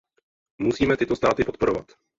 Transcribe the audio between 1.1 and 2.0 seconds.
státy podporovat.